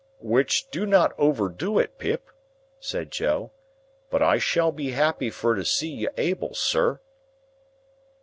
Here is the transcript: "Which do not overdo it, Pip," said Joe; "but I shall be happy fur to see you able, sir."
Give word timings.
"Which 0.23 0.67
do 0.71 0.87
not 0.87 1.13
overdo 1.19 1.77
it, 1.77 1.99
Pip," 1.99 2.27
said 2.79 3.11
Joe; 3.11 3.51
"but 4.09 4.23
I 4.23 4.39
shall 4.39 4.71
be 4.71 4.93
happy 4.93 5.29
fur 5.29 5.53
to 5.53 5.63
see 5.63 5.89
you 5.91 6.09
able, 6.17 6.55
sir." 6.55 6.99